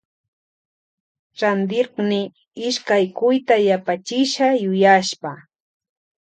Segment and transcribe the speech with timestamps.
[1.41, 2.19] Rantirkni
[2.67, 5.31] ishkay cuyta yapachisha yuyashpa.